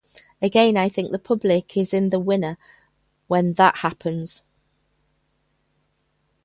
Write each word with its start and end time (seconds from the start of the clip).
Again, 0.41 0.77
I 0.77 0.89
think 0.89 1.11
the 1.11 1.19
public 1.19 1.77
is 1.77 1.91
the 1.91 2.19
winner 2.19 2.57
when 3.27 3.51
that 3.51 3.77
happens. 3.77 4.43